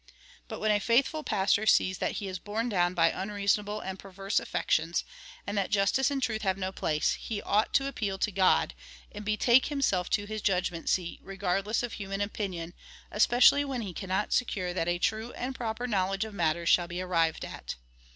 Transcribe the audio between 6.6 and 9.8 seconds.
place, he ought to appeal to God, and betake